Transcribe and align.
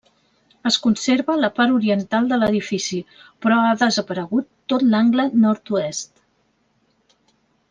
Es 0.67 0.77
conserva 0.85 1.35
la 1.41 1.49
part 1.59 1.75
oriental 1.75 2.31
de 2.31 2.39
l'edifici 2.43 3.01
però 3.45 3.59
ha 3.67 3.75
desaparegut 3.85 4.49
tot 4.75 4.89
l'angle 4.95 5.27
nord-oest. 5.45 6.15